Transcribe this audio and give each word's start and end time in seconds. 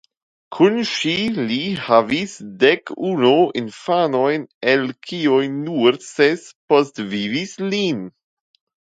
Kun 0.55 0.77
ŝi 0.91 1.11
li 1.49 1.57
havis 1.89 2.33
dek 2.65 2.93
unu 3.11 3.35
infanojn 3.63 4.49
el 4.75 4.91
kiuj 5.11 5.41
nur 5.61 6.03
ses 6.11 6.51
postvivis 6.75 7.59
lin. 7.73 8.07